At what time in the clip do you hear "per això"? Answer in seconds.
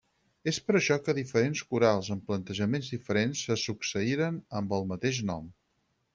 0.69-0.95